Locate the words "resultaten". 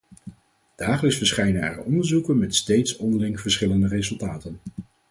3.87-4.59